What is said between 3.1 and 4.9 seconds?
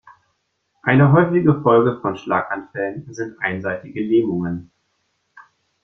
sind einseitige Lähmungen.